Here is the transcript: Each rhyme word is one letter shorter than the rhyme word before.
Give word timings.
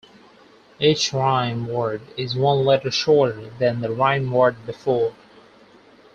Each 0.79 1.13
rhyme 1.13 1.67
word 1.67 2.01
is 2.17 2.35
one 2.35 2.65
letter 2.65 2.89
shorter 2.89 3.51
than 3.59 3.81
the 3.81 3.91
rhyme 3.91 4.31
word 4.31 4.55
before. 4.65 5.13